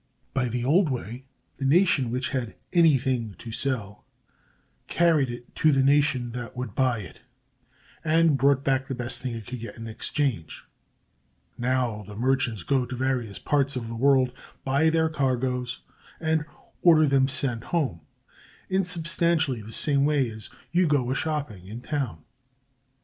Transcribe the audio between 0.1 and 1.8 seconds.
By the old way, the